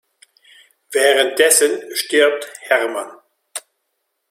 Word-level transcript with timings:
Während 0.91 1.37
dessen 1.37 1.79
stirbt 1.95 2.51
Hermann. 2.61 3.19